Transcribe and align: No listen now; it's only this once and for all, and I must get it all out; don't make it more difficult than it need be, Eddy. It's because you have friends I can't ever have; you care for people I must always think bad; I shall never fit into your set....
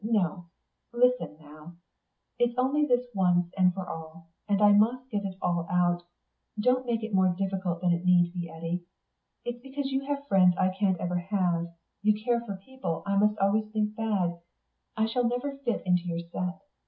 No 0.03 0.45
listen 0.91 1.37
now; 1.39 1.75
it's 2.39 2.57
only 2.57 2.87
this 2.87 3.05
once 3.13 3.53
and 3.55 3.71
for 3.71 3.87
all, 3.87 4.29
and 4.49 4.59
I 4.59 4.71
must 4.71 5.07
get 5.11 5.23
it 5.25 5.37
all 5.43 5.67
out; 5.69 6.01
don't 6.59 6.87
make 6.87 7.03
it 7.03 7.13
more 7.13 7.35
difficult 7.37 7.81
than 7.81 7.91
it 7.91 8.03
need 8.03 8.33
be, 8.33 8.49
Eddy. 8.49 8.83
It's 9.45 9.61
because 9.61 9.91
you 9.91 10.01
have 10.05 10.25
friends 10.27 10.55
I 10.57 10.69
can't 10.69 10.99
ever 10.99 11.19
have; 11.19 11.67
you 12.01 12.19
care 12.19 12.41
for 12.43 12.55
people 12.65 13.03
I 13.05 13.15
must 13.15 13.37
always 13.37 13.69
think 13.71 13.95
bad; 13.95 14.39
I 14.97 15.05
shall 15.05 15.27
never 15.27 15.55
fit 15.59 15.83
into 15.85 16.01
your 16.07 16.21
set.... 16.31 16.59